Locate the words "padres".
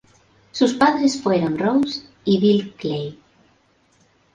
0.73-1.21